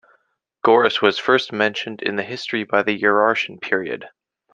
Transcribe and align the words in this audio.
Goris 0.65 0.99
was 0.99 1.19
first 1.19 1.53
mentioned 1.53 2.01
in 2.01 2.15
the 2.15 2.23
history 2.23 2.63
by 2.63 2.81
the 2.81 2.99
Urartian 3.01 3.61
period. 3.61 4.09